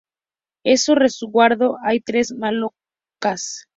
[0.63, 3.67] En su resguardo hay tres malocas.